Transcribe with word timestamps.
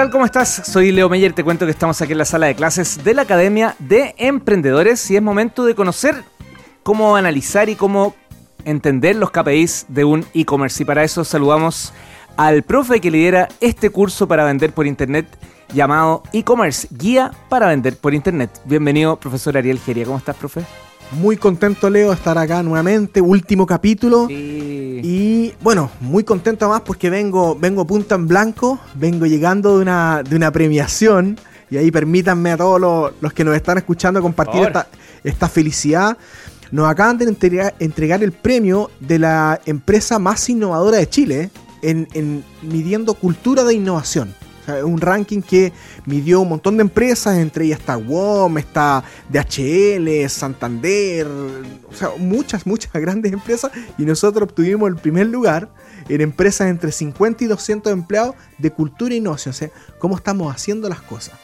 tal? 0.00 0.10
¿Cómo 0.10 0.24
estás? 0.24 0.62
Soy 0.64 0.92
Leo 0.92 1.10
Meyer, 1.10 1.34
te 1.34 1.44
cuento 1.44 1.66
que 1.66 1.72
estamos 1.72 2.00
aquí 2.00 2.12
en 2.12 2.18
la 2.18 2.24
sala 2.24 2.46
de 2.46 2.54
clases 2.54 3.04
de 3.04 3.12
la 3.12 3.20
Academia 3.20 3.76
de 3.78 4.14
Emprendedores 4.16 5.10
y 5.10 5.16
es 5.16 5.20
momento 5.20 5.66
de 5.66 5.74
conocer 5.74 6.24
cómo 6.82 7.16
analizar 7.16 7.68
y 7.68 7.74
cómo 7.74 8.14
entender 8.64 9.16
los 9.16 9.30
KPIs 9.30 9.86
de 9.88 10.06
un 10.06 10.24
e-commerce. 10.32 10.82
Y 10.82 10.86
para 10.86 11.04
eso 11.04 11.22
saludamos 11.22 11.92
al 12.38 12.62
profe 12.62 13.02
que 13.02 13.10
lidera 13.10 13.50
este 13.60 13.90
curso 13.90 14.26
para 14.26 14.46
vender 14.46 14.72
por 14.72 14.86
internet 14.86 15.26
llamado 15.74 16.22
e-commerce, 16.32 16.88
guía 16.90 17.32
para 17.50 17.66
vender 17.66 17.98
por 17.98 18.14
internet. 18.14 18.50
Bienvenido, 18.64 19.20
profesor 19.20 19.58
Ariel 19.58 19.80
Geria. 19.80 20.06
¿Cómo 20.06 20.16
estás, 20.16 20.36
profe? 20.36 20.64
Muy 21.12 21.36
contento, 21.36 21.90
Leo, 21.90 22.10
de 22.10 22.14
estar 22.14 22.38
acá 22.38 22.62
nuevamente, 22.62 23.20
último 23.20 23.66
capítulo. 23.66 24.28
Y 24.30 25.52
bueno, 25.60 25.90
muy 26.00 26.22
contento 26.22 26.68
más 26.68 26.82
porque 26.82 27.10
vengo, 27.10 27.56
vengo 27.56 27.84
punta 27.84 28.14
en 28.14 28.28
blanco, 28.28 28.78
vengo 28.94 29.26
llegando 29.26 29.76
de 29.76 29.82
una, 29.82 30.22
de 30.22 30.36
una 30.36 30.52
premiación. 30.52 31.38
Y 31.68 31.76
ahí 31.78 31.90
permítanme 31.90 32.52
a 32.52 32.56
todos 32.56 33.12
los, 33.20 33.32
que 33.32 33.44
nos 33.44 33.56
están 33.56 33.78
escuchando 33.78 34.22
compartir 34.22 34.62
esta, 34.62 34.86
esta, 35.24 35.48
felicidad. 35.48 36.16
Nos 36.70 36.88
acaban 36.88 37.18
de 37.18 37.24
entregar, 37.24 38.22
el 38.22 38.32
premio 38.32 38.90
de 39.00 39.18
la 39.18 39.60
empresa 39.66 40.20
más 40.20 40.48
innovadora 40.48 40.98
de 40.98 41.08
Chile 41.08 41.50
en, 41.82 42.06
en 42.14 42.44
midiendo 42.62 43.14
cultura 43.14 43.64
de 43.64 43.74
innovación 43.74 44.34
un 44.84 45.00
ranking 45.00 45.42
que 45.42 45.72
midió 46.06 46.40
un 46.40 46.48
montón 46.48 46.76
de 46.76 46.82
empresas, 46.82 47.38
entre 47.38 47.66
ellas 47.66 47.80
está 47.80 47.96
WOM, 47.96 48.58
está 48.58 49.04
DHL, 49.28 50.28
Santander, 50.28 51.26
o 51.26 51.94
sea, 51.94 52.10
muchas, 52.18 52.66
muchas 52.66 52.92
grandes 53.00 53.32
empresas 53.32 53.70
y 53.98 54.04
nosotros 54.04 54.48
obtuvimos 54.48 54.88
el 54.88 54.96
primer 54.96 55.26
lugar 55.26 55.68
en 56.08 56.20
empresas 56.20 56.68
entre 56.68 56.92
50 56.92 57.44
y 57.44 57.46
200 57.46 57.92
empleados 57.92 58.34
de 58.58 58.70
cultura 58.70 59.14
e 59.14 59.18
innovación, 59.18 59.52
o 59.52 59.56
sea, 59.56 59.70
cómo 59.98 60.16
estamos 60.16 60.54
haciendo 60.54 60.88
las 60.88 61.00
cosas. 61.00 61.34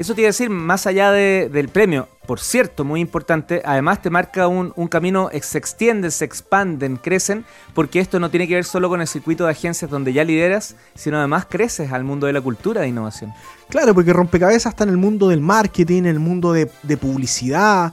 Eso 0.00 0.14
te 0.14 0.22
iba 0.22 0.28
a 0.28 0.30
decir, 0.32 0.48
más 0.48 0.86
allá 0.86 1.12
del 1.12 1.68
premio, 1.68 2.08
por 2.26 2.40
cierto, 2.40 2.86
muy 2.86 3.00
importante, 3.00 3.60
además 3.66 4.00
te 4.00 4.08
marca 4.08 4.48
un, 4.48 4.88
camino, 4.88 5.28
se 5.42 5.58
extienden, 5.58 6.10
se 6.10 6.24
expanden, 6.24 6.96
crecen, 6.96 7.44
porque 7.74 8.00
esto 8.00 8.18
no 8.18 8.30
tiene 8.30 8.48
que 8.48 8.54
ver 8.54 8.64
solo 8.64 8.88
con 8.88 9.02
el 9.02 9.06
circuito 9.06 9.44
de 9.44 9.50
agencias 9.50 9.90
donde 9.90 10.14
ya 10.14 10.24
lideras, 10.24 10.74
sino 10.94 11.18
además 11.18 11.44
creces 11.50 11.92
al 11.92 12.04
mundo 12.04 12.26
de 12.26 12.32
la 12.32 12.40
cultura 12.40 12.80
de 12.80 12.88
innovación. 12.88 13.34
Claro, 13.68 13.92
porque 13.92 14.14
rompecabezas 14.14 14.72
está 14.72 14.84
en 14.84 14.90
el 14.90 14.96
mundo 14.96 15.28
del 15.28 15.42
marketing, 15.42 15.98
en 15.98 16.06
el 16.06 16.18
mundo 16.18 16.54
de, 16.54 16.66
publicidad, 16.96 17.92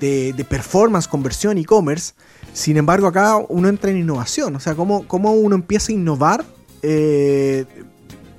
de, 0.00 0.46
performance, 0.50 1.06
conversión, 1.06 1.56
e-commerce. 1.56 2.14
Sin 2.52 2.76
embargo, 2.78 3.06
acá 3.06 3.36
uno 3.48 3.68
entra 3.68 3.92
en 3.92 3.98
innovación, 3.98 4.56
o 4.56 4.58
sea, 4.58 4.74
cómo, 4.74 5.06
cómo 5.06 5.30
uno 5.30 5.54
empieza 5.54 5.92
a 5.92 5.94
innovar. 5.94 6.44
Eh, 6.82 7.64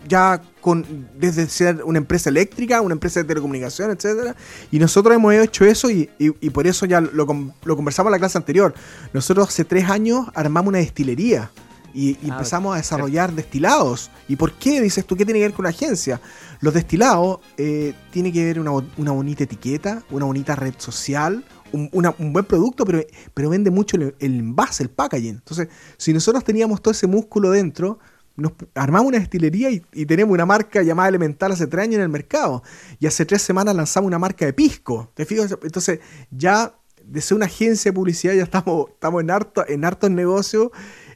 ya 0.07 0.41
con, 0.61 1.09
desde 1.17 1.47
ser 1.47 1.83
una 1.83 1.97
empresa 1.97 2.29
eléctrica, 2.29 2.81
una 2.81 2.93
empresa 2.93 3.21
de 3.21 3.25
telecomunicación, 3.25 3.91
etcétera. 3.91 4.35
Y 4.71 4.79
nosotros 4.79 5.15
hemos 5.15 5.33
hecho 5.33 5.65
eso 5.65 5.89
y, 5.89 6.09
por 6.53 6.67
eso 6.67 6.85
ya 6.85 7.01
lo, 7.01 7.25
conversamos 7.25 8.09
en 8.09 8.11
la 8.11 8.19
clase 8.19 8.37
anterior. 8.37 8.73
Nosotros 9.13 9.49
hace 9.49 9.65
tres 9.65 9.89
años 9.89 10.27
armamos 10.33 10.69
una 10.69 10.79
destilería 10.79 11.51
y, 11.93 12.15
ah, 12.15 12.33
empezamos 12.33 12.73
a 12.73 12.77
desarrollar 12.77 13.33
destilados. 13.33 14.11
¿Y 14.27 14.35
por 14.35 14.53
qué 14.53 14.81
dices 14.81 15.05
tú 15.05 15.15
qué 15.15 15.25
tiene 15.25 15.39
que 15.39 15.45
ver 15.45 15.53
con 15.53 15.63
una 15.63 15.69
agencia? 15.69 16.21
Los 16.59 16.73
destilados 16.73 17.39
eh, 17.57 17.93
tiene 18.11 18.31
que 18.31 18.43
ver 18.43 18.59
una, 18.59 18.71
una 18.97 19.11
bonita 19.11 19.43
etiqueta, 19.43 20.03
una 20.09 20.25
bonita 20.25 20.55
red 20.55 20.73
social, 20.77 21.43
un, 21.71 22.33
buen 22.33 22.45
producto, 22.45 22.85
pero, 22.85 23.01
pero 23.33 23.49
vende 23.49 23.71
mucho 23.71 23.97
el, 23.97 24.15
el, 24.19 24.39
envase, 24.39 24.83
el 24.83 24.89
packaging. 24.89 25.35
Entonces, 25.35 25.67
si 25.97 26.13
nosotros 26.13 26.43
teníamos 26.43 26.81
todo 26.81 26.91
ese 26.91 27.07
músculo 27.07 27.51
dentro, 27.51 27.99
nos 28.35 28.53
armamos 28.73 29.07
una 29.07 29.19
destilería 29.19 29.69
y, 29.69 30.05
tenemos 30.05 30.33
una 30.33 30.45
marca 30.45 30.81
llamada 30.81 31.09
Elemental 31.09 31.51
hace 31.51 31.67
tres 31.67 31.83
años 31.83 31.95
en 31.95 32.01
el 32.01 32.09
mercado. 32.09 32.63
Y 32.99 33.07
hace 33.07 33.25
tres 33.25 33.41
semanas 33.41 33.75
lanzamos 33.75 34.07
una 34.07 34.19
marca 34.19 34.45
de 34.45 34.53
pisco. 34.53 35.11
¿Te 35.13 35.25
fijas? 35.25 35.57
Entonces, 35.63 35.99
ya 36.31 36.75
de 37.03 37.21
ser 37.21 37.35
una 37.35 37.45
agencia 37.45 37.91
de 37.91 37.95
publicidad, 37.95 38.33
ya 38.33 38.43
estamos, 38.43 38.89
estamos 38.89 39.21
en 39.21 39.31
harto, 39.31 39.65
en 39.67 39.85
hartos 39.85 40.11
negocios. 40.11 40.69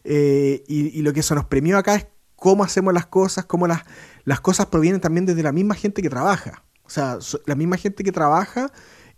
Eh, 0.04 0.64
y, 0.68 1.02
lo 1.02 1.14
que 1.14 1.20
eso 1.20 1.36
nos 1.36 1.46
premió 1.46 1.78
acá 1.78 1.96
es 1.96 2.08
cómo 2.36 2.64
hacemos 2.64 2.94
las 2.94 3.06
cosas, 3.06 3.46
cómo 3.46 3.68
las, 3.68 3.82
las 4.24 4.40
cosas 4.40 4.68
provienen 4.68 5.02
también 5.02 5.26
desde 5.26 5.44
la 5.44 5.52
misma 5.52 5.76
gente 5.76 6.02
que 6.02 6.10
trabaja. 6.10 6.64
O 6.84 6.90
sea, 6.90 7.20
la 7.46 7.56
misma 7.56 7.78
gente 7.78 8.04
que 8.04 8.12
trabaja, 8.12 8.72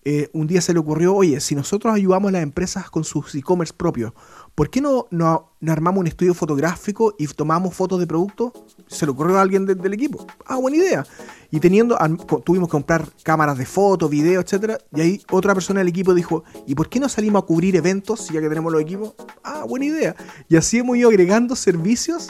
eh, 0.03 0.29
un 0.33 0.47
día 0.47 0.61
se 0.61 0.73
le 0.73 0.79
ocurrió, 0.79 1.13
oye, 1.13 1.39
si 1.39 1.53
nosotros 1.53 1.93
ayudamos 1.93 2.29
a 2.29 2.31
las 2.33 2.43
empresas 2.43 2.89
con 2.89 3.03
sus 3.03 3.35
e-commerce 3.35 3.73
propios, 3.73 4.13
¿por 4.55 4.69
qué 4.69 4.81
no, 4.81 5.07
no, 5.11 5.51
armamos 5.67 6.01
un 6.01 6.07
estudio 6.07 6.33
fotográfico 6.33 7.15
y 7.17 7.27
tomamos 7.27 7.73
fotos 7.73 7.99
de 7.99 8.07
productos? 8.07 8.51
Se 8.87 9.05
le 9.05 9.11
ocurrió 9.11 9.37
a 9.37 9.41
alguien 9.41 9.65
del 9.65 9.93
equipo. 9.93 10.25
Ah, 10.45 10.57
buena 10.57 10.77
idea. 10.77 11.05
Y 11.49 11.59
teniendo, 11.59 11.97
tuvimos 12.45 12.69
que 12.69 12.71
comprar 12.71 13.07
cámaras 13.23 13.57
de 13.57 13.65
fotos, 13.65 14.09
videos, 14.09 14.43
etcétera. 14.45 14.77
Y 14.95 15.01
ahí 15.01 15.21
otra 15.31 15.53
persona 15.53 15.79
del 15.79 15.89
equipo 15.89 16.13
dijo, 16.13 16.43
¿y 16.65 16.75
por 16.75 16.89
qué 16.89 16.99
no 16.99 17.09
salimos 17.09 17.43
a 17.43 17.45
cubrir 17.45 17.75
eventos 17.75 18.29
ya 18.29 18.39
que 18.39 18.49
tenemos 18.49 18.71
los 18.71 18.81
equipos? 18.81 19.13
Ah, 19.43 19.65
buena 19.67 19.85
idea. 19.85 20.15
Y 20.47 20.55
así 20.55 20.79
hemos 20.79 20.97
ido 20.97 21.09
agregando 21.09 21.55
servicios 21.55 22.29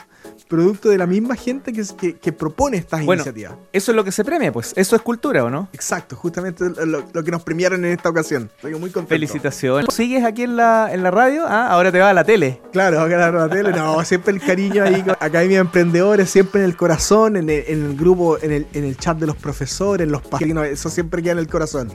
producto 0.52 0.90
de 0.90 0.98
la 0.98 1.08
misma 1.08 1.38
gente 1.38 1.72
que, 1.72 2.18
que, 2.18 2.34
propone 2.34 2.76
estas 2.76 3.02
iniciativas. 3.04 3.54
Eso 3.72 3.92
es 3.94 3.96
lo 3.96 4.04
que 4.04 4.12
se 4.12 4.26
premia, 4.26 4.52
pues. 4.52 4.74
Eso 4.76 4.98
es 4.98 5.02
cultura, 5.02 5.46
¿o 5.46 5.50
no? 5.50 5.70
Exacto, 5.72 6.18
justamente 6.18 6.66
lo, 6.86 7.24
que 7.24 7.32
nos 7.32 7.42
premiaron 7.42 7.86
en 7.86 7.94
esta 7.94 8.10
ocasión. 8.10 8.52
Estoy 8.58 8.74
muy 8.74 8.90
contento. 8.90 9.08
Felicitaciones. 9.08 9.94
¿Sigues 9.94 10.26
aquí 10.26 10.44
en 10.44 10.58
la, 10.58 10.90
en 10.92 11.04
la 11.04 11.12
radio? 11.12 11.46
Ah, 11.48 11.70
ahora 11.70 11.90
te 11.90 12.00
va 12.00 12.10
a 12.10 12.14
la 12.14 12.26
tele. 12.26 12.60
Claro, 12.74 13.00
ahora 13.00 13.28
a 13.28 13.32
la 13.32 13.50
tele. 13.50 13.72
No, 13.72 14.04
siempre 14.06 14.34
el 14.34 14.42
cariño 14.42 14.84
ahí. 14.84 15.06
Academia 15.22 15.60
de 15.60 15.62
Emprendedores, 15.62 16.30
siempre 16.30 16.60
en 16.60 16.66
el 16.66 16.76
corazón, 16.76 17.38
en 17.38 17.50
el, 17.50 17.96
grupo, 17.96 18.38
en 18.42 18.52
el, 18.52 18.68
en 18.74 18.84
el 18.84 18.98
chat 18.98 19.18
de 19.18 19.28
los 19.28 19.38
profesores, 19.38 20.06
los 20.10 20.22
padrinos. 20.22 20.68
Eso 20.68 20.90
siempre 20.90 21.24
queda 21.24 21.32
en 21.32 21.40
el 21.40 21.48
corazón. 21.48 21.94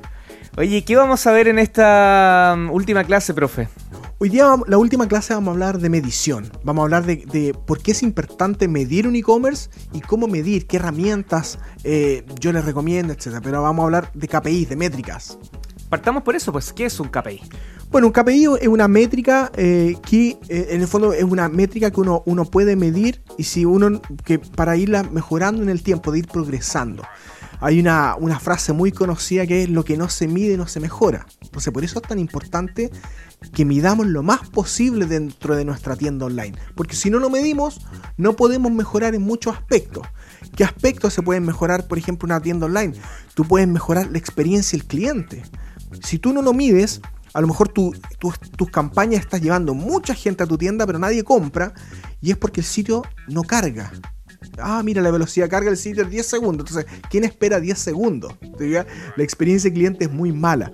Oye, 0.59 0.85
¿qué 0.85 0.97
vamos 0.97 1.27
a 1.27 1.33
ver 1.33 1.49
en 1.49 1.59
esta 1.59 2.55
um, 2.57 2.71
última 2.71 3.05
clase, 3.05 3.35
profe? 3.35 3.69
Hoy 4.17 4.31
día, 4.31 4.55
la 4.67 4.79
última 4.79 5.07
clase, 5.07 5.35
vamos 5.35 5.49
a 5.49 5.53
hablar 5.53 5.79
de 5.79 5.91
medición. 5.91 6.51
Vamos 6.65 6.81
a 6.81 6.85
hablar 6.85 7.05
de, 7.05 7.55
por 7.67 7.83
qué 7.83 7.91
es 7.91 8.03
importante 8.03 8.67
medir 8.67 9.07
un 9.07 9.17
e-commerce 9.17 9.69
y 9.93 10.01
cómo 10.01 10.29
medir, 10.29 10.67
qué 10.67 10.79
herramientas 10.79 11.59
eh, 11.85 12.25
yo 12.41 12.55
les 12.55 12.65
recomiendo, 12.65 13.13
etc. 13.13 13.41
Pero 13.43 13.61
vamos 13.61 13.83
a 13.83 13.85
hablar 13.85 14.11
de 14.15 14.29
KPI, 14.29 14.65
de 14.65 14.77
métricas. 14.77 15.37
Partamos 15.91 16.23
por 16.23 16.35
eso, 16.35 16.53
pues, 16.53 16.73
¿qué 16.73 16.87
es 16.87 16.99
un 17.01 17.09
KPI? 17.09 17.43
Bueno, 17.91 18.07
un 18.07 18.15
KPI 18.15 18.47
es 18.63 18.69
una 18.69 18.89
métrica 18.89 19.53
eh, 19.57 19.99
que, 20.09 20.39
eh, 20.49 20.69
en 20.71 20.81
el 20.81 20.89
fondo, 20.89 21.13
es 21.13 21.23
una 21.23 21.51
métrica 21.51 21.91
que 21.91 22.01
uno, 22.01 22.23
uno 22.25 22.47
puede 22.47 22.77
medir 22.77 23.21
y 23.37 23.45
si 23.45 23.67
uno, 23.67 24.01
que 24.25 24.39
para 24.39 24.75
irla 24.79 25.03
mejorando 25.03 25.63
en 25.63 25.69
el 25.69 25.83
tiempo, 25.83 26.13
de 26.13 26.21
ir 26.21 26.29
progresando 26.29 27.03
hay 27.61 27.81
una, 27.81 28.17
frase 28.41 28.73
muy 28.73 28.93
conocida 28.93 29.47
que 29.47 29.65
es 29.65 29.71
lo 29.71 29.85
que 29.85 29.97
no 29.97 30.09
se 30.09 30.29
mide 30.29 30.57
no 30.57 30.67
se 30.67 30.81
mejora. 30.81 31.27
Entonces 31.43 31.73
por 31.73 31.85
eso 31.85 32.01
es 32.01 32.09
tan 32.09 32.19
importante 32.19 32.91
que 33.53 33.65
midamos 33.65 34.07
lo 34.07 34.23
más 34.23 34.49
posible 34.49 35.07
dentro 35.07 35.57
de 35.57 35.65
nuestra 35.65 35.97
tienda 35.97 36.27
online. 36.27 36.57
Porque 36.75 36.97
si 36.97 37.11
no 37.11 37.19
lo 37.19 37.31
medimos, 37.31 37.81
no 38.17 38.35
podemos 38.35 38.73
mejorar 38.73 39.15
en 39.15 39.23
muchos 39.23 39.55
aspectos. 39.55 40.07
¿Qué 40.55 40.65
aspectos 40.65 41.15
se 41.15 41.23
pueden 41.23 41.45
mejorar, 41.45 41.87
por 41.87 41.99
ejemplo, 41.99 42.27
una 42.27 42.41
tienda 42.41 42.67
online? 42.67 42.95
Tú 43.35 43.45
puedes 43.45 43.69
mejorar 43.69 44.11
la 44.11 44.19
experiencia 44.19 44.79
del 44.79 44.87
cliente. 44.87 45.43
Si 46.03 46.19
tú 46.19 46.33
no 46.33 46.43
lo 46.43 46.53
mides, 46.53 47.01
a 47.35 47.41
lo 47.41 47.47
mejor 47.47 47.69
tus 47.69 48.71
campañas 48.71 49.21
estás 49.21 49.43
llevando 49.43 49.75
mucha 49.75 50.15
gente 50.15 50.43
a 50.43 50.47
tu 50.47 50.57
tienda, 50.57 50.87
pero 50.87 50.99
nadie 50.99 51.23
compra, 51.23 51.75
y 52.23 52.31
es 52.31 52.37
porque 52.39 52.61
el 52.61 52.67
sitio 52.67 53.03
no 53.29 53.43
carga. 53.43 53.93
Ah, 54.59 54.83
mira, 54.83 55.03
la 55.03 55.11
velocidad 55.11 55.47
de 55.47 55.51
carga 55.51 55.71
del 55.71 55.79
sitio 55.79 56.03
es 56.05 56.11
10 56.11 56.27
segundos. 56.27 56.69
Entonces, 56.69 57.01
¿quién 57.11 57.25
espera 57.25 57.61
10 57.61 57.79
segundos? 57.79 58.35
La 58.59 59.25
experiencia 59.25 59.71
de 59.71 59.75
cliente 59.75 60.05
es 60.07 60.13
muy 60.13 60.33
mala. 60.33 60.73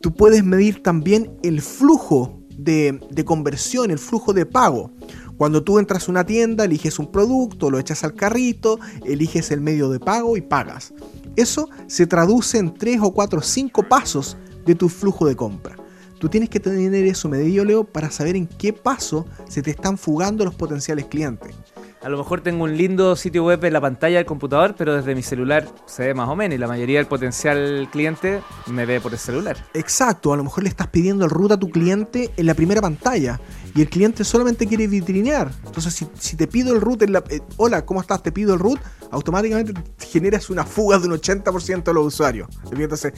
Tú 0.00 0.14
puedes 0.14 0.44
medir 0.44 0.82
también 0.82 1.36
el 1.42 1.60
flujo 1.60 2.38
de, 2.50 3.24
conversión, 3.24 3.90
el 3.90 3.98
flujo 3.98 4.32
de 4.32 4.46
pago. 4.46 4.92
Cuando 5.36 5.62
tú 5.62 5.78
entras 5.78 6.08
a 6.08 6.10
una 6.10 6.24
tienda, 6.24 6.64
eliges 6.64 6.98
un 6.98 7.10
producto, 7.12 7.70
lo 7.70 7.78
echas 7.78 8.02
al 8.04 8.14
carrito, 8.14 8.78
eliges 9.04 9.50
el 9.50 9.60
medio 9.60 9.88
de 9.88 10.00
pago 10.00 10.36
y 10.36 10.40
pagas. 10.40 10.92
Eso 11.36 11.68
se 11.86 12.06
traduce 12.06 12.58
en 12.58 12.74
3 12.74 12.98
o 13.02 13.12
4 13.12 13.38
o 13.38 13.42
5 13.42 13.82
pasos 13.84 14.36
de 14.66 14.74
tu 14.74 14.88
flujo 14.88 15.26
de 15.26 15.36
compra. 15.36 15.76
Tú 16.18 16.28
tienes 16.28 16.50
que 16.50 16.58
tener 16.58 17.06
eso 17.06 17.28
medido, 17.28 17.64
Leo, 17.64 17.84
para 17.84 18.10
saber 18.10 18.34
en 18.34 18.48
qué 18.48 18.72
paso 18.72 19.24
se 19.48 19.62
te 19.62 19.70
están 19.70 19.96
fugando 19.96 20.44
los 20.44 20.56
potenciales 20.56 21.06
clientes. 21.06 21.54
A 22.00 22.08
lo 22.08 22.16
mejor 22.16 22.42
tengo 22.42 22.62
un 22.62 22.76
lindo 22.76 23.16
sitio 23.16 23.44
web 23.44 23.64
en 23.64 23.72
la 23.72 23.80
pantalla 23.80 24.18
del 24.18 24.26
computador, 24.26 24.76
pero 24.78 24.94
desde 24.94 25.16
mi 25.16 25.22
celular 25.22 25.66
se 25.86 26.06
ve 26.06 26.14
más 26.14 26.28
o 26.28 26.36
menos 26.36 26.54
y 26.54 26.58
la 26.58 26.68
mayoría 26.68 26.98
del 26.98 27.08
potencial 27.08 27.88
cliente 27.90 28.40
me 28.66 28.86
ve 28.86 29.00
por 29.00 29.12
el 29.12 29.18
celular. 29.18 29.56
Exacto, 29.74 30.32
a 30.32 30.36
lo 30.36 30.44
mejor 30.44 30.62
le 30.62 30.68
estás 30.68 30.86
pidiendo 30.86 31.24
el 31.24 31.30
root 31.30 31.52
a 31.52 31.56
tu 31.58 31.70
cliente 31.70 32.30
en 32.36 32.46
la 32.46 32.54
primera 32.54 32.80
pantalla 32.80 33.40
y 33.74 33.80
el 33.80 33.88
cliente 33.88 34.22
solamente 34.22 34.68
quiere 34.68 34.86
vitrinear. 34.86 35.50
Entonces, 35.66 36.06
si, 36.18 36.36
te 36.36 36.46
pido 36.46 36.72
el 36.72 36.80
root 36.80 37.02
en 37.02 37.14
la... 37.14 37.24
Eh, 37.30 37.40
hola, 37.56 37.84
¿cómo 37.84 38.00
estás? 38.00 38.22
Te 38.22 38.30
pido 38.30 38.54
el 38.54 38.60
root, 38.60 38.78
automáticamente 39.10 39.74
generas 39.98 40.50
una 40.50 40.64
fuga 40.64 41.00
de 41.00 41.08
un 41.08 41.14
80% 41.14 41.82
de 41.82 41.94
los 41.94 42.06
usuarios. 42.06 42.48
Entonces, 42.70 43.12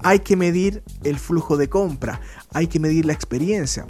hay 0.00 0.18
que 0.18 0.36
medir 0.36 0.82
el 1.04 1.18
flujo 1.18 1.56
de 1.56 1.70
compra, 1.70 2.20
hay 2.52 2.66
que 2.66 2.80
medir 2.80 3.06
la 3.06 3.14
experiencia. 3.14 3.86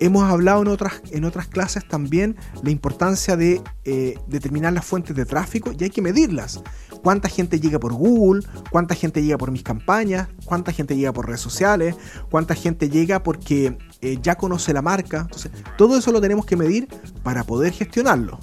Hemos 0.00 0.30
hablado 0.30 0.62
en 0.62 0.68
otras, 0.68 1.02
en 1.10 1.24
otras 1.24 1.48
clases 1.48 1.86
también 1.86 2.36
la 2.62 2.70
importancia 2.70 3.36
de 3.36 3.60
eh, 3.84 4.18
determinar 4.26 4.72
las 4.72 4.84
fuentes 4.84 5.16
de 5.16 5.24
tráfico 5.24 5.72
y 5.78 5.84
hay 5.84 5.90
que 5.90 6.02
medirlas. 6.02 6.62
cuánta 7.02 7.28
gente 7.28 7.60
llega 7.60 7.78
por 7.78 7.92
Google, 7.92 8.46
cuánta 8.70 8.94
gente 8.94 9.22
llega 9.22 9.38
por 9.38 9.50
mis 9.50 9.62
campañas, 9.62 10.28
cuánta 10.44 10.72
gente 10.72 10.96
llega 10.96 11.12
por 11.12 11.26
redes 11.26 11.40
sociales, 11.40 11.94
cuánta 12.30 12.54
gente 12.54 12.88
llega 12.90 13.22
porque 13.22 13.78
eh, 14.00 14.18
ya 14.22 14.36
conoce 14.36 14.72
la 14.72 14.82
marca. 14.82 15.20
Entonces, 15.22 15.52
todo 15.76 15.96
eso 15.98 16.12
lo 16.12 16.20
tenemos 16.20 16.46
que 16.46 16.56
medir 16.56 16.88
para 17.22 17.44
poder 17.44 17.72
gestionarlo. 17.72 18.38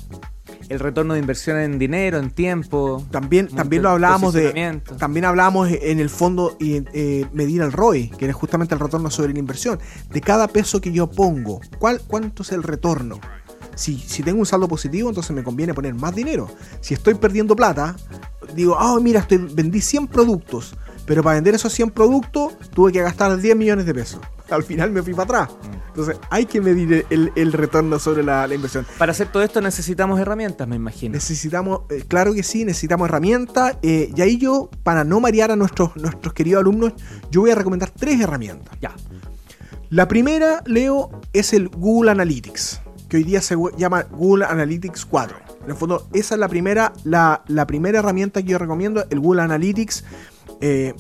El 0.70 0.80
retorno 0.80 1.14
de 1.14 1.20
inversión 1.20 1.58
en 1.58 1.78
dinero, 1.78 2.18
en 2.18 2.32
tiempo. 2.32 3.06
También, 3.12 3.48
también 3.48 3.84
lo 3.84 3.90
hablábamos 3.90 4.34
de. 4.34 4.82
También 4.98 5.26
hablábamos 5.26 5.70
en 5.70 6.00
el 6.00 6.10
fondo 6.10 6.56
y 6.60 6.84
eh, 6.94 7.26
medir 7.34 7.62
el 7.62 7.72
ROI, 7.72 8.10
que 8.10 8.26
es 8.26 8.36
justamente 8.36 8.74
el 8.74 8.80
retorno 8.80 9.10
sobre 9.10 9.34
la 9.34 9.40
inversión. 9.40 9.80
De 10.10 10.22
cada 10.22 10.48
peso 10.48 10.82
que 10.82 10.92
yo 10.92 11.08
pongo, 11.08 11.62
¿cuál, 11.80 12.02
¿cuánto 12.08 12.44
es 12.44 12.52
el 12.52 12.64
retorno? 12.64 13.20
Si, 13.76 13.98
si, 13.98 14.24
tengo 14.24 14.40
un 14.40 14.46
saldo 14.46 14.68
positivo, 14.68 15.10
entonces 15.10 15.36
me 15.36 15.44
conviene 15.44 15.74
poner 15.74 15.94
más 15.94 16.16
dinero. 16.16 16.50
Si 16.80 16.94
estoy 16.94 17.16
perdiendo 17.16 17.56
plata, 17.56 17.96
digo, 18.56 18.78
ah, 18.80 18.98
mira, 19.02 19.20
estoy, 19.20 19.38
vendí 19.38 19.82
100 19.82 20.08
productos, 20.08 20.78
pero 21.06 21.22
para 21.22 21.36
vender 21.36 21.56
esos 21.56 21.74
100 21.74 21.92
productos 21.92 22.58
tuve 22.74 22.94
que 22.94 23.02
gastar 23.02 23.38
10 23.38 23.56
millones 23.56 23.86
de 23.86 23.94
pesos. 23.94 24.22
Al 24.50 24.64
final 24.64 24.92
me 24.92 25.02
fui 25.02 25.14
para 25.14 25.44
atrás. 25.44 25.58
Entonces 25.88 26.18
hay 26.30 26.46
que 26.46 26.60
medir 26.60 27.06
el, 27.10 27.54
retorno 27.54 28.00
sobre 28.00 28.24
la, 28.24 28.54
inversión. 28.54 28.86
Para 28.98 29.12
hacer 29.12 29.32
todo 29.32 29.44
esto 29.44 29.62
necesitamos 29.62 30.20
herramientas, 30.20 30.68
me 30.68 30.76
imagino. 30.76 31.14
Necesitamos, 31.14 31.82
eh, 31.90 32.04
claro 32.08 32.34
que 32.34 32.44
sí, 32.44 32.66
necesitamos 32.66 33.08
herramientas. 33.08 33.78
Eh, 33.82 34.12
y 34.16 34.22
ahí 34.22 34.38
yo, 34.38 34.70
para 34.84 35.04
no 35.04 35.20
marear 35.20 35.52
a 35.52 35.56
nuestros, 35.56 35.96
nuestros 35.96 36.34
queridos 36.34 36.62
alumnos, 36.62 36.94
yo 37.32 37.42
voy 37.42 37.52
a 37.52 37.56
recomendar 37.56 37.92
tres 37.92 38.20
herramientas. 38.20 38.78
Ya. 38.82 38.94
La 39.90 40.08
primera, 40.08 40.62
Leo, 40.66 41.22
es 41.32 41.54
el 41.54 41.70
Google 41.70 42.12
Analytics 42.12 42.82
que 43.08 43.18
hoy 43.18 43.24
día 43.24 43.42
se 43.42 43.56
llama 43.78 44.04
Google 44.04 44.46
Analytics 44.46 45.06
4. 45.06 45.38
En 45.64 45.70
el 45.70 45.76
fondo, 45.76 46.08
esa 46.14 46.36
es 46.36 46.40
la 46.40 46.48
primera, 46.48 46.94
la, 47.04 47.44
primera 47.68 48.00
herramienta 48.00 48.42
que 48.42 48.50
yo 48.50 48.58
recomiendo, 48.58 49.06
el 49.10 49.20
Google 49.20 49.44
Analytics. 49.44 50.04
Eh, 50.62 50.94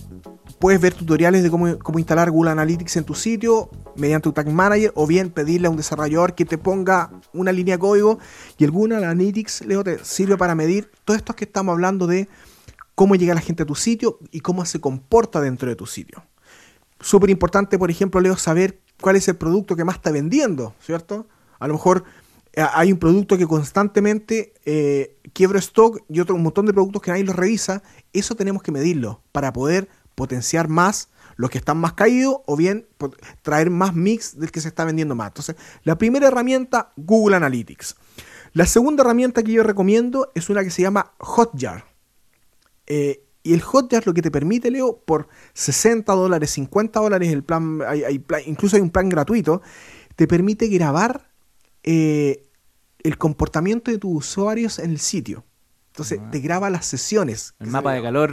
puedes 0.59 0.79
ver 0.79 0.93
tutoriales 0.93 1.43
de 1.43 1.49
cómo, 1.49 1.77
instalar 1.97 2.31
Google 2.31 2.51
Analytics 2.51 2.97
en 2.97 3.03
tu 3.03 3.15
sitio 3.15 3.69
mediante 3.95 4.29
un 4.29 4.33
Tag 4.33 4.49
Manager 4.49 4.91
o 4.95 5.07
bien 5.07 5.29
pedirle 5.29 5.67
a 5.67 5.69
un 5.69 5.77
desarrollador 5.77 6.35
que 6.35 6.45
te 6.45 6.57
ponga 6.57 7.11
una 7.33 7.51
línea 7.51 7.75
de 7.75 7.79
código 7.79 8.19
y 8.57 8.63
el 8.63 8.71
Google 8.71 8.97
Analytics 8.97 9.65
Leo, 9.65 9.83
te 9.83 10.03
sirve 10.03 10.37
para 10.37 10.55
medir 10.55 10.91
todo 11.03 11.15
esto 11.15 11.35
que 11.35 11.45
estamos 11.45 11.73
hablando 11.73 12.07
de 12.07 12.27
cómo 12.95 13.15
llega 13.15 13.33
la 13.33 13.41
gente 13.41 13.63
a 13.63 13.65
tu 13.65 13.75
sitio 13.75 14.19
y 14.31 14.39
cómo 14.39 14.65
se 14.65 14.79
comporta 14.79 15.41
dentro 15.41 15.69
de 15.69 15.75
tu 15.75 15.85
sitio. 15.85 16.23
Súper 16.99 17.29
importante, 17.29 17.77
por 17.77 17.91
ejemplo, 17.91 18.21
Leo, 18.21 18.37
saber 18.37 18.79
cuál 19.01 19.17
es 19.17 19.27
el 19.27 19.35
producto 19.35 19.75
que 19.75 19.83
más 19.83 19.97
está 19.97 20.11
vendiendo, 20.11 20.73
¿cierto? 20.79 21.27
A 21.59 21.67
lo 21.67 21.73
mejor 21.73 22.05
eh, 22.53 22.65
hay 22.73 22.91
un 22.91 22.97
producto 22.97 23.37
que 23.37 23.45
constantemente 23.45 24.53
eh, 24.65 25.17
quiebra 25.33 25.59
stock 25.59 26.01
y 26.09 26.21
otro 26.21 26.35
un 26.35 26.43
montón 26.43 26.65
de 26.65 26.73
productos 26.73 27.01
que 27.01 27.11
nadie 27.11 27.25
los 27.25 27.35
revisa. 27.35 27.83
Eso 28.13 28.35
tenemos 28.35 28.63
que 28.63 28.71
medirlo 28.71 29.21
para 29.33 29.51
poder 29.51 29.89
potenciar 30.15 30.67
más 30.69 31.09
los 31.35 31.49
que 31.49 31.57
están 31.57 31.77
más 31.77 31.93
caídos 31.93 32.37
o 32.45 32.55
bien 32.55 32.87
traer 33.41 33.69
más 33.69 33.93
mix 33.93 34.39
del 34.39 34.51
que 34.51 34.61
se 34.61 34.69
está 34.69 34.85
vendiendo 34.85 35.15
más. 35.15 35.27
Entonces, 35.27 35.55
la 35.83 35.97
primera 35.97 36.27
herramienta, 36.27 36.91
Google 36.95 37.35
Analytics. 37.35 37.95
La 38.53 38.65
segunda 38.65 39.03
herramienta 39.03 39.43
que 39.43 39.51
yo 39.51 39.63
recomiendo 39.63 40.31
es 40.33 40.49
una 40.49 40.63
que 40.63 40.71
se 40.71 40.81
llama 40.81 41.11
Hotjar. 41.17 41.85
Eh, 42.87 43.25
y 43.43 43.53
el 43.53 43.61
Hotjar 43.61 44.07
lo 44.07 44.13
que 44.13 44.21
te 44.21 44.31
permite, 44.31 44.71
Leo, 44.71 44.97
por 44.97 45.27
60 45.53 46.11
dólares, 46.13 46.51
50 46.51 46.99
dólares, 46.99 47.33
el 47.33 47.43
plan, 47.43 47.79
incluso 48.45 48.77
hay 48.77 48.81
un 48.81 48.89
plan 48.89 49.09
gratuito, 49.09 49.61
te 50.15 50.27
permite 50.27 50.67
grabar 50.67 51.29
eh, 51.83 52.49
el 53.03 53.17
comportamiento 53.17 53.91
de 53.91 53.97
tus 53.97 54.15
usuarios 54.15 54.79
en 54.79 54.91
el 54.91 54.99
sitio. 54.99 55.43
Entonces 55.95 56.19
te 56.29 56.39
graba 56.41 56.69
las 56.69 56.85
sesiones. 56.85 57.53
El 57.57 57.67
mapa 57.67 57.93
de 57.93 58.01
calor. 58.01 58.29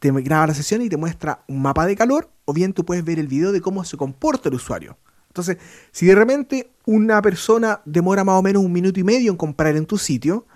Te, 0.00 0.10
graba 0.10 0.46
las 0.46 0.56
sesiones 0.56 0.86
y 0.86 0.88
te 0.88 0.96
muestra 0.96 1.44
un 1.46 1.60
mapa 1.60 1.84
de 1.84 1.94
calor, 1.94 2.30
o 2.46 2.54
bien 2.54 2.72
tú 2.72 2.86
puedes 2.86 3.04
ver 3.04 3.18
el 3.18 3.28
video 3.28 3.52
de 3.52 3.60
cómo 3.60 3.84
se 3.84 3.98
comporta 3.98 4.48
el 4.48 4.54
usuario. 4.54 4.96
Entonces, 5.28 5.58
si 5.90 6.06
de 6.06 6.14
repente 6.14 6.72
una 6.86 7.20
persona 7.20 7.82
demora 7.84 8.24
más 8.24 8.36
o 8.36 8.42
menos 8.42 8.64
un 8.64 8.72
minuto 8.72 8.98
y 8.98 9.04
medio 9.04 9.30
en 9.30 9.36
comprar 9.36 9.76
en 9.76 9.84
tu 9.84 9.98
sitio, 9.98 10.46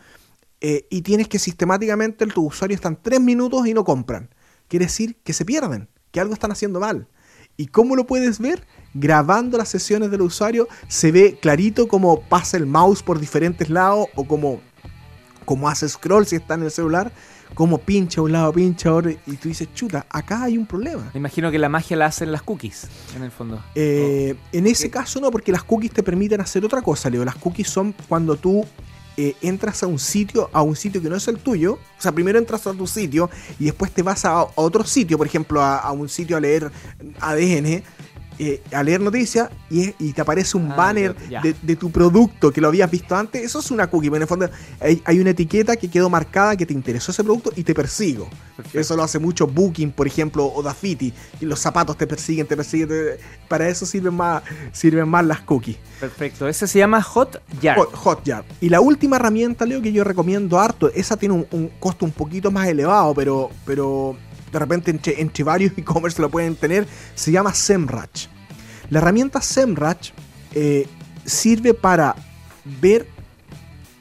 eh, 0.63 0.87
y 0.89 1.03
tienes 1.03 1.29
que 1.29 1.39
sistemáticamente 1.39 2.27
tus 2.29 2.47
usuarios 2.47 2.79
están 2.79 2.99
tres 3.03 3.21
minutos 3.21 3.67
y 3.67 3.75
no 3.75 3.85
compran, 3.85 4.31
quiere 4.69 4.87
decir 4.87 5.17
que 5.23 5.35
se 5.35 5.45
pierden, 5.45 5.87
que 6.13 6.21
algo 6.21 6.33
están 6.33 6.51
haciendo 6.51 6.81
mal. 6.81 7.09
¿Y 7.59 7.67
cómo 7.67 7.95
lo 7.95 8.07
puedes 8.07 8.39
ver? 8.39 8.67
grabando 8.99 9.59
las 9.59 9.69
sesiones 9.69 10.11
del 10.11 10.23
usuario, 10.23 10.69
se 10.89 11.13
ve 11.13 11.39
clarito 11.41 11.87
cómo 11.89 12.21
pasa 12.21 12.57
el 12.57 12.67
mouse 12.67 13.03
por 13.03 13.21
diferentes 13.21 13.69
lados 13.69 14.07
o 14.15 14.27
cómo, 14.27 14.61
cómo 15.47 15.71
hace 15.71 15.89
scroll 15.89 16.27
si 16.27 16.37
está 16.37 16.55
en 16.55 16.65
el 16.65 16.71
celular, 16.71 17.11
cómo 17.55 17.79
pincha 17.79 18.21
un 18.21 18.33
lado, 18.33 18.53
pincha 18.53 18.93
otro, 18.93 19.11
y 19.11 19.37
tú 19.37 19.49
dices, 19.49 19.69
chuta, 19.75 20.05
acá 20.11 20.43
hay 20.43 20.59
un 20.59 20.67
problema. 20.67 21.11
Me 21.15 21.19
imagino 21.19 21.51
que 21.51 21.59
la 21.59 21.71
magia 21.71 21.97
la 21.97 22.07
hacen 22.07 22.31
las 22.31 22.43
cookies, 22.43 22.89
en 23.17 23.23
el 23.23 23.31
fondo. 23.31 23.65
Eh, 23.75 24.37
en 24.53 24.67
ese 24.67 24.91
caso 24.91 25.19
no, 25.21 25.31
porque 25.31 25.53
las 25.53 25.65
cookies 25.65 25.93
te 25.93 26.03
permiten 26.03 26.43
hacer 26.43 26.63
otra 26.65 26.83
cosa, 26.83 27.09
Leo. 27.09 27.25
Las 27.25 27.37
cookies 27.37 27.71
son 27.71 27.95
cuando 28.09 28.37
tú 28.37 28.67
eh, 29.17 29.35
entras 29.41 29.83
a 29.83 29.87
un 29.87 29.99
sitio, 29.99 30.51
a 30.53 30.61
un 30.61 30.77
sitio 30.77 31.01
que 31.01 31.09
no 31.09 31.17
es 31.17 31.27
el 31.29 31.39
tuyo. 31.39 31.75
O 31.75 32.03
sea, 32.03 32.13
primero 32.13 32.39
entras 32.39 32.67
a 32.67 32.75
tu 32.75 32.87
sitio 32.87 33.31
y 33.59 33.65
después 33.65 33.91
te 33.91 34.03
vas 34.03 34.27
a, 34.27 34.47
otro 34.57 34.85
sitio, 34.85 35.17
por 35.17 35.27
ejemplo, 35.27 35.63
a, 35.63 35.79
a, 35.79 35.93
un 35.93 36.09
sitio 36.11 36.37
a 36.37 36.41
leer 36.41 36.71
ADN 37.21 37.83
eh, 38.39 38.63
a 38.73 38.83
leer 38.83 39.01
noticias 39.01 39.49
y, 39.71 39.93
te 40.13 40.21
aparece 40.21 40.57
un 40.57 40.71
ah, 40.73 40.77
banner 40.77 41.17
de, 41.63 41.77
tu 41.77 41.91
producto 41.91 42.53
que 42.53 42.61
lo 42.61 42.69
habías 42.69 42.91
visto 42.91 43.17
antes, 43.17 43.43
eso 43.43 43.61
es 43.61 43.71
una 43.71 43.87
cookie. 43.89 44.09
en 44.09 44.15
el 44.17 44.27
fondo 44.27 44.49
hay, 44.81 45.21
una 45.21 45.31
etiqueta 45.31 45.77
que 45.77 45.89
quedó 45.89 46.11
marcada 46.11 46.57
que 46.57 46.67
te 46.67 46.73
interesó 46.75 47.13
ese 47.13 47.25
producto 47.25 47.53
y 47.57 47.65
te 47.65 47.75
persigo. 47.75 48.29
Eso 48.73 48.97
lo 48.97 49.03
hace 49.03 49.19
mucho 49.19 49.47
Booking, 49.47 49.91
por 49.93 50.07
ejemplo, 50.07 50.47
o 50.47 50.63
Dafiti. 50.63 51.13
Y 51.41 51.45
los 51.45 51.61
zapatos 51.61 51.97
te 51.97 52.07
persiguen, 52.07 52.47
te 52.47 52.57
persiguen. 52.57 52.89
para 53.49 53.69
eso 53.69 53.85
sirven 53.85 54.15
más, 54.15 54.43
sirven 54.73 55.09
más 55.09 55.25
las 55.25 55.41
cookies. 55.41 55.77
Perfecto. 56.01 56.49
Ese 56.49 56.67
se 56.67 56.79
llama 56.79 57.03
Hotjar. 57.03 57.79
Hotjar. 57.79 58.45
Y 58.61 58.69
la 58.69 58.81
última 58.81 59.17
herramienta, 59.17 59.67
Leo, 59.67 59.83
que 59.83 59.93
yo 59.93 60.05
recomiendo 60.05 60.59
harto, 60.59 60.91
esa 60.95 61.17
tiene 61.17 61.35
un, 61.35 61.47
un 61.51 61.69
costo 61.81 62.05
un 62.05 62.13
poquito 62.13 62.51
más 62.51 62.69
elevado, 62.69 63.15
pero, 63.15 63.51
pero 63.65 64.17
de 64.53 64.59
repente 64.59 64.91
entre, 64.91 65.45
varios 65.45 65.73
e-commerce 65.77 66.21
lo 66.21 66.31
pueden 66.31 66.57
tener, 66.57 66.87
se 67.15 67.33
llama 67.33 67.55
SEMrush. 67.55 68.27
La 68.91 68.99
herramienta 68.99 69.41
SEMrush 69.41 70.11
eh, 70.55 70.87
sirve 71.25 71.75
para 71.75 72.15
ver 72.81 73.07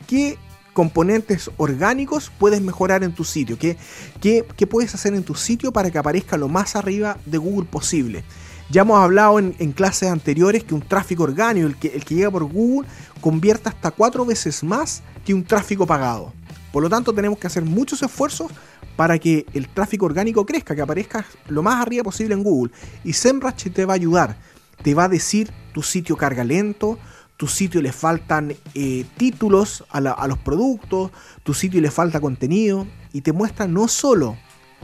qué 0.07 0.37
componentes 0.73 1.49
orgánicos 1.57 2.31
puedes 2.37 2.61
mejorar 2.61 3.03
en 3.03 3.13
tu 3.13 3.23
sitio, 3.23 3.57
qué, 3.57 3.77
qué, 4.21 4.67
puedes 4.67 4.93
hacer 4.93 5.13
en 5.13 5.23
tu 5.23 5.33
sitio 5.33 5.71
para 5.71 5.89
que 5.89 5.97
aparezca 5.97 6.37
lo 6.37 6.49
más 6.49 6.75
arriba 6.75 7.17
de 7.25 7.37
Google 7.37 7.65
posible. 7.65 8.23
Ya 8.69 8.81
hemos 8.81 8.97
hablado 8.97 9.39
en, 9.39 9.71
clases 9.71 10.09
anteriores 10.09 10.63
que 10.63 10.73
un 10.73 10.81
tráfico 10.81 11.23
orgánico, 11.23 11.67
el 11.67 11.77
que, 11.77 11.87
el 11.89 12.03
que 12.03 12.15
llega 12.15 12.31
por 12.31 12.43
Google, 12.43 12.87
convierte 13.21 13.69
hasta 13.69 13.91
cuatro 13.91 14.25
veces 14.25 14.63
más 14.63 15.01
que 15.25 15.33
un 15.33 15.45
tráfico 15.45 15.87
pagado. 15.87 16.33
Por 16.75 16.83
lo 16.83 16.89
tanto, 16.89 17.13
tenemos 17.13 17.39
que 17.39 17.47
hacer 17.47 17.63
muchos 17.63 18.03
esfuerzos 18.03 18.51
para 18.97 19.17
que 19.17 19.45
el 19.53 19.69
tráfico 19.69 20.07
orgánico 20.07 20.45
crezca, 20.45 20.75
que 20.75 20.81
aparezca 20.81 21.25
lo 21.47 21.63
más 21.63 21.81
arriba 21.81 22.03
posible 22.03 22.33
en 22.33 22.43
Google. 22.43 22.73
Y 23.05 23.13
SEMrush 23.13 23.71
te 23.71 23.85
va 23.85 23.93
a 23.93 23.95
ayudar. 23.95 24.35
Te 24.83 24.93
va 24.93 25.05
a 25.05 25.07
decir 25.07 25.53
tu 25.73 25.81
sitio 25.81 26.17
carga 26.17 26.43
lento, 26.43 26.99
tu 27.37 27.47
sitio 27.47 27.81
le 27.81 27.93
faltan 27.93 28.57
eh, 28.73 29.05
títulos 29.15 29.85
a, 29.89 30.27
los 30.27 30.37
productos, 30.39 31.11
tu 31.43 31.53
sitio 31.53 31.79
le 31.79 31.91
falta 31.91 32.19
contenido 32.19 32.85
y 33.13 33.21
te 33.21 33.31
muestra 33.31 33.67
no 33.67 33.87
solo 33.87 34.35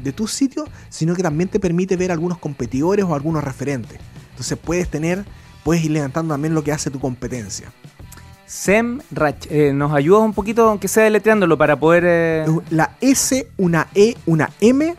de 0.01 0.13
tu 0.13 0.29
sitio, 0.29 0.63
sino 0.88 1.13
que 1.13 1.24
también 1.24 1.50
te 1.50 1.60
permite 1.60 1.98
ver 1.98 2.13
algunos 2.13 2.38
competidores 2.38 3.03
o 3.03 3.15
algunos 3.15 3.43
referentes. 3.43 4.00
Entonces 4.29 4.57
puedes 4.57 4.89
tener, 4.89 5.25
puedes 5.65 5.83
ir 5.83 5.91
levantando 5.91 6.33
también 6.33 6.53
lo 6.53 6.63
que 6.63 6.71
hace 6.71 6.89
tu 6.89 7.01
competencia. 7.01 7.69
SEMrush. 8.51 9.48
Eh, 9.50 9.72
¿Nos 9.74 9.93
ayudas 9.93 10.24
un 10.24 10.34
poquito, 10.34 10.67
aunque 10.70 10.89
sea 10.89 11.05
deletreándolo, 11.05 11.58
para 11.58 11.77
poder...? 11.77 12.03
Eh, 12.05 12.46
la 12.70 12.98
S, 13.00 13.48
una 13.58 13.88
E, 13.96 14.17
una 14.25 14.50
M, 14.60 14.93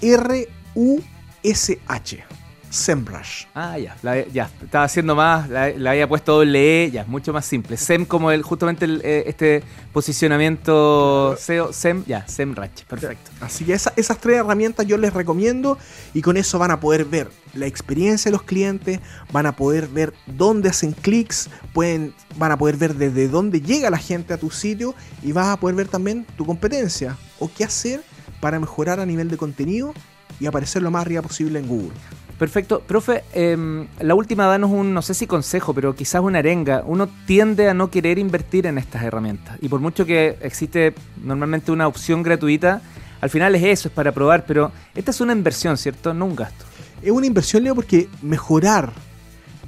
R, 0.00 0.48
U, 0.74 1.00
S, 1.44 1.78
H. 1.86 2.24
SEMrush. 2.72 3.44
Ah, 3.54 3.78
ya, 3.78 3.94
ya, 4.32 4.50
estaba 4.62 4.84
haciendo 4.84 5.14
más, 5.14 5.48
la, 5.50 5.90
había 5.90 6.08
puesto 6.08 6.36
doble 6.36 6.84
E, 6.84 6.90
ya, 6.90 7.04
mucho 7.04 7.30
más 7.30 7.44
simple. 7.44 7.76
SEM 7.76 8.06
como 8.06 8.30
el, 8.30 8.42
justamente 8.42 8.86
eh, 8.86 9.24
este 9.26 9.62
posicionamiento 9.92 11.36
SEO, 11.38 11.72
SEM, 11.74 12.02
ya, 12.06 12.26
SEMrush, 12.26 12.84
perfecto. 12.88 13.30
Así 13.42 13.66
que 13.66 13.74
esas 13.74 14.18
tres 14.18 14.38
herramientas 14.38 14.86
yo 14.86 14.96
les 14.96 15.12
recomiendo 15.12 15.76
y 16.14 16.22
con 16.22 16.38
eso 16.38 16.58
van 16.58 16.70
a 16.70 16.80
poder 16.80 17.04
ver 17.04 17.30
la 17.52 17.66
experiencia 17.66 18.30
de 18.30 18.32
los 18.32 18.42
clientes, 18.42 19.00
van 19.32 19.44
a 19.44 19.54
poder 19.54 19.88
ver 19.88 20.14
dónde 20.26 20.70
hacen 20.70 20.92
clics, 20.92 21.50
pueden, 21.74 22.14
van 22.38 22.52
a 22.52 22.56
poder 22.56 22.76
ver 22.76 22.94
desde 22.94 23.28
dónde 23.28 23.60
llega 23.60 23.90
la 23.90 23.98
gente 23.98 24.32
a 24.32 24.38
tu 24.38 24.50
sitio 24.50 24.94
y 25.22 25.32
vas 25.32 25.48
a 25.48 25.58
poder 25.58 25.76
ver 25.76 25.88
también 25.88 26.24
tu 26.38 26.46
competencia 26.46 27.18
o 27.38 27.50
qué 27.54 27.64
hacer 27.64 28.02
para 28.40 28.58
mejorar 28.58 28.98
a 28.98 29.04
nivel 29.04 29.28
de 29.28 29.36
contenido 29.36 29.92
y 30.40 30.46
aparecer 30.46 30.82
lo 30.82 30.90
más 30.90 31.02
arriba 31.02 31.20
posible 31.22 31.58
en 31.58 31.68
Google. 31.68 31.92
Perfecto. 32.42 32.80
Profe, 32.80 33.22
em, 33.34 33.86
la 34.00 34.16
última, 34.16 34.46
danos 34.46 34.72
un, 34.72 34.92
no 34.92 35.00
sé 35.00 35.14
si 35.14 35.28
consejo, 35.28 35.72
pero 35.72 35.94
quizás 35.94 36.22
una 36.22 36.40
arenga. 36.40 36.82
Uno 36.84 37.08
tiende 37.24 37.68
a 37.68 37.72
no 37.72 37.88
querer 37.88 38.18
invertir 38.18 38.66
en 38.66 38.78
estas 38.78 39.04
herramientas. 39.04 39.58
Y 39.60 39.68
por 39.68 39.78
mucho 39.78 40.04
que 40.04 40.36
existe 40.40 40.92
normalmente 41.22 41.70
una 41.70 41.86
opción 41.86 42.24
gratuita, 42.24 42.82
al 43.20 43.30
final 43.30 43.54
es 43.54 43.62
eso, 43.62 43.86
es 43.86 43.94
para 43.94 44.10
probar, 44.10 44.44
pero 44.44 44.72
esta 44.92 45.12
es 45.12 45.20
una 45.20 45.32
inversión, 45.32 45.76
¿cierto? 45.76 46.14
No 46.14 46.24
un 46.24 46.34
gasto. 46.34 46.64
Es 47.00 47.12
una 47.12 47.26
inversión, 47.26 47.62
Leo, 47.62 47.76
porque 47.76 48.08
mejorar 48.22 48.92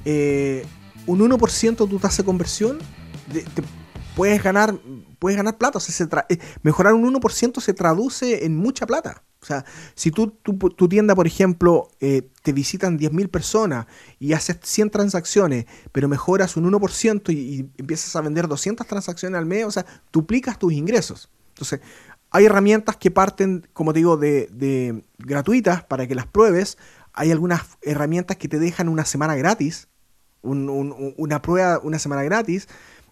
eh, 0.03 0.65
un 1.05 1.21
1% 1.21 1.77
tu 1.77 1.97
tasa 1.97 2.23
de 2.23 2.25
conversión, 2.25 2.79
te 3.31 3.63
puedes 4.17 4.43
ganar 4.43 4.75
puedes 5.19 5.37
ganar 5.37 5.57
plata. 5.57 5.77
O 5.77 5.81
sea, 5.81 6.07
eh, 6.29 6.37
mejorar 6.63 6.93
un 6.93 7.03
1% 7.13 7.61
se 7.61 7.73
traduce 7.73 8.45
en 8.45 8.55
mucha 8.55 8.85
plata. 8.85 9.23
O 9.41 9.47
sea, 9.47 9.63
si 9.93 10.09
tú, 10.09 10.31
tu 10.31 10.89
tienda, 10.89 11.13
por 11.13 11.27
ejemplo, 11.27 11.91
eh, 11.99 12.27
te 12.41 12.51
visitan 12.51 12.97
10.000 12.97 13.29
personas 13.29 13.85
y 14.17 14.33
haces 14.33 14.57
100 14.63 14.89
transacciones, 14.89 15.65
pero 15.91 16.07
mejoras 16.07 16.57
un 16.57 16.65
1% 16.65 17.31
y, 17.31 17.69
empiezas 17.77 18.15
a 18.15 18.21
vender 18.21 18.47
200 18.47 18.87
transacciones 18.87 19.37
al 19.37 19.45
mes, 19.45 19.65
o 19.65 19.69
sea, 19.69 19.85
duplicas 20.11 20.57
tus 20.57 20.73
ingresos. 20.73 21.29
Entonces, 21.49 21.81
hay 22.31 22.45
herramientas 22.45 22.97
que 22.97 23.11
parten, 23.11 23.67
como 23.73 23.93
te 23.93 23.99
digo, 23.99 24.17
de, 24.17 25.03
gratuitas 25.19 25.83
para 25.83 26.07
que 26.07 26.15
las 26.15 26.25
pruebes. 26.25 26.79
Hay 27.13 27.31
algunas 27.31 27.61
herramientas 27.83 28.37
que 28.37 28.47
te 28.47 28.57
dejan 28.57 28.89
una 28.89 29.05
semana 29.05 29.35
gratis, 29.35 29.89
una 30.41 31.41
prueba, 31.43 31.79
una 31.83 31.99
semana 31.99 32.23
gratis. 32.23 32.67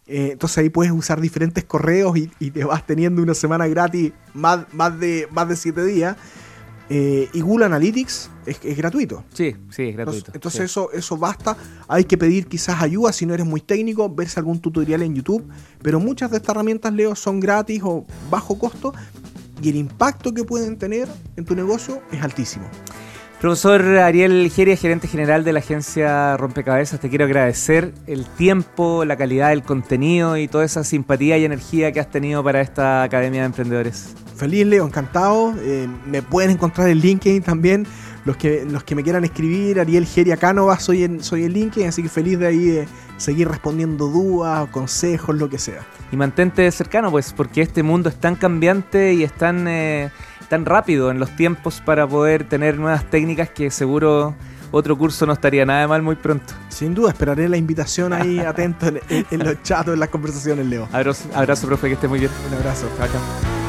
Eh, 0.05 0.29
entonces 0.33 0.57
ahí 0.57 0.69
puedes 0.69 0.91
usar 0.91 1.21
diferentes 1.21 1.63
correos 1.63 2.17
y, 2.17 2.51
te 2.51 2.63
vas 2.63 2.85
teniendo 2.85 3.21
una 3.21 3.33
semana 3.33 3.67
gratis 3.67 4.11
más, 4.33 4.65
más, 4.73 4.99
de, 4.99 5.27
más 5.31 5.47
de 5.47 5.55
7 5.55 5.83
días. 5.85 6.17
Eh, 6.89 7.29
y 7.33 7.41
Google 7.41 7.65
Analytics 7.65 8.29
es, 8.45 8.77
gratuito. 8.77 9.23
Sí, 9.33 9.55
sí, 9.69 9.83
es 9.83 9.95
gratuito. 9.95 10.31
Entonces, 10.33 10.61
Eso, 10.61 10.91
eso 10.91 11.17
basta. 11.17 11.57
Hay 11.87 12.03
que 12.03 12.17
pedir 12.17 12.47
quizás 12.47 12.81
ayuda 12.81 13.13
si 13.13 13.25
no 13.25 13.33
eres 13.33 13.45
muy 13.45 13.61
técnico, 13.61 14.13
verse 14.13 14.39
algún 14.39 14.59
tutorial 14.59 15.01
en 15.01 15.15
YouTube. 15.15 15.43
Pero 15.81 15.99
muchas 15.99 16.29
de 16.31 16.37
estas 16.37 16.53
herramientas, 16.55 16.93
Leo, 16.93 17.15
son 17.15 17.39
gratis 17.39 17.81
o 17.83 18.05
bajo 18.29 18.59
costo. 18.59 18.93
Y 19.61 19.69
el 19.69 19.77
impacto 19.77 20.33
que 20.33 20.43
pueden 20.43 20.77
tener 20.77 21.07
en 21.37 21.45
tu 21.45 21.55
negocio 21.55 22.01
es 22.11 22.21
altísimo. 22.21 22.65
Profesor 23.43 23.81
Ariel 23.97 24.49
Geria, 24.49 24.77
gerente 24.77 25.09
general 25.09 25.43
de 25.43 25.51
la 25.51 25.59
agencia 25.59 26.37
Rompecabezas, 26.37 27.01
te 27.01 27.09
quiero 27.09 27.25
agradecer 27.25 27.93
el 28.07 28.25
tiempo, 28.25 29.03
la 29.03 29.17
calidad 29.17 29.49
del 29.49 29.63
contenido 29.63 30.37
y 30.37 30.47
toda 30.47 30.63
esa 30.63 30.85
simpatía 30.85 31.37
y 31.37 31.43
energía 31.43 31.91
que 31.91 31.99
has 31.99 32.09
tenido 32.09 32.41
para 32.41 32.61
esta 32.61 33.03
Academia 33.03 33.41
de 33.41 33.47
Emprendedores. 33.47 34.15
Feliz, 34.37 34.65
Leo, 34.65 34.85
encantado. 34.85 35.53
Eh, 35.59 35.89
me 36.05 36.21
pueden 36.21 36.51
encontrar 36.51 36.87
en 36.87 36.99
LinkedIn 36.99 37.43
también. 37.43 37.85
Los 38.25 38.37
que, 38.37 38.65
los 38.65 38.83
que 38.83 38.95
me 38.95 39.03
quieran 39.03 39.23
escribir, 39.25 39.79
Ariel 39.79 40.05
Geria 40.05 40.37
Cánova, 40.37 40.79
soy 40.79 41.03
en, 41.03 41.21
soy 41.21 41.43
en 41.43 41.53
LinkedIn, 41.53 41.89
así 41.89 42.01
que 42.01 42.09
feliz 42.09 42.39
de 42.39 42.47
ahí 42.47 42.65
de 42.65 42.87
seguir 43.17 43.49
respondiendo 43.49 44.07
dudas, 44.07 44.69
consejos, 44.69 45.35
lo 45.35 45.49
que 45.49 45.57
sea. 45.57 45.81
Y 46.11 46.15
mantente 46.15 46.69
cercano, 46.71 47.11
pues, 47.11 47.33
porque 47.33 47.61
este 47.61 47.83
mundo 47.83 48.09
es 48.09 48.15
tan 48.15 48.35
cambiante 48.35 49.13
y 49.13 49.23
es 49.23 49.33
tan... 49.33 49.67
Eh, 49.67 50.09
tan 50.49 50.65
rápido 50.65 51.09
en 51.09 51.19
los 51.19 51.35
tiempos 51.35 51.81
para 51.81 52.05
poder 52.05 52.43
tener 52.43 52.77
nuevas 52.77 53.09
técnicas 53.09 53.49
que 53.49 53.71
seguro 53.71 54.35
otro 54.69 54.97
curso 54.97 55.25
no 55.25 55.33
estaría 55.33 55.65
nada 55.65 55.87
mal 55.87 56.01
muy 56.01 56.15
pronto. 56.15 56.53
Sin 56.69 56.93
duda, 56.93 57.09
esperaré 57.09 57.47
la 57.47 57.57
invitación 57.57 58.13
ahí 58.13 58.39
atento 58.45 58.87
en, 58.87 59.39
los 59.39 59.61
chats, 59.63 59.89
en 59.89 59.99
las 59.99 60.09
conversaciones, 60.09 60.65
Leo. 60.65 60.87
Abrazo, 60.91 61.29
abrazo, 61.33 61.67
profe, 61.67 61.87
que 61.87 61.93
esté 61.93 62.07
muy 62.07 62.19
bien. 62.19 62.31
Un 62.47 62.55
abrazo. 62.55 62.87
Chao, 62.97 63.07
chao. 63.07 63.62